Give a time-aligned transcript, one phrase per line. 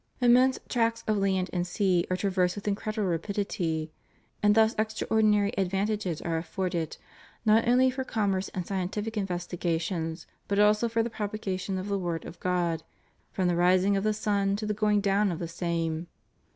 [0.19, 3.91] Immense tracts of land and sea are traversed with incredible rapidity,
[4.41, 6.97] and thus extraordinary advantages are afforded
[7.45, 12.25] not only for commerce and scientific investigations but also for the propagation of the word
[12.25, 12.81] of God
[13.31, 16.07] from the rising of the sun to the going down of the same.